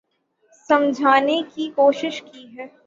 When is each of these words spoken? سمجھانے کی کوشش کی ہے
سمجھانے 0.69 1.41
کی 1.55 1.69
کوشش 1.75 2.21
کی 2.23 2.45
ہے 2.57 2.65